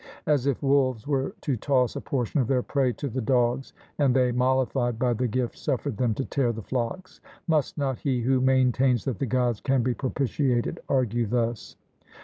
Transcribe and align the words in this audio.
As 0.25 0.47
if 0.47 0.63
wolves 0.63 1.05
were 1.05 1.35
to 1.41 1.55
toss 1.55 1.95
a 1.95 2.01
portion 2.01 2.39
of 2.41 2.47
their 2.47 2.63
prey 2.63 2.91
to 2.93 3.07
the 3.07 3.21
dogs, 3.21 3.71
and 3.99 4.15
they, 4.15 4.31
mollified 4.31 4.97
by 4.97 5.13
the 5.13 5.27
gift, 5.27 5.55
suffered 5.59 5.97
them 5.97 6.15
to 6.15 6.25
tear 6.25 6.51
the 6.51 6.63
flocks. 6.63 7.21
Must 7.47 7.77
not 7.77 7.99
he 7.99 8.21
who 8.21 8.41
maintains 8.41 9.05
that 9.05 9.19
the 9.19 9.27
Gods 9.27 9.59
can 9.61 9.83
be 9.83 9.93
propitiated 9.93 10.79
argue 10.89 11.27
thus? 11.27 11.75